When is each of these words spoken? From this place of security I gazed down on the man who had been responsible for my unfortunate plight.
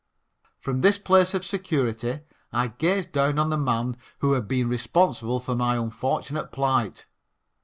From 0.59 0.81
this 0.81 0.97
place 0.97 1.35
of 1.35 1.45
security 1.45 2.21
I 2.51 2.69
gazed 2.69 3.11
down 3.11 3.37
on 3.37 3.51
the 3.51 3.55
man 3.57 3.97
who 4.17 4.31
had 4.33 4.47
been 4.47 4.67
responsible 4.67 5.39
for 5.39 5.55
my 5.55 5.75
unfortunate 5.77 6.51
plight. 6.51 7.05